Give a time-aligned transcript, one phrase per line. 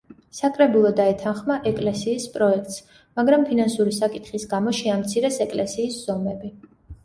[0.35, 2.79] საკრებულო დაეთანხმა ეკლესიის პროექტს,
[3.21, 6.55] მაგრამ ფინანსური საკითხის გამო შეამცირეს ეკლესიის ზომები.